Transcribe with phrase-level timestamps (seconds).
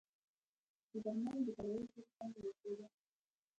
[0.89, 2.85] د درملو د کارولو طریقه مې وروښوده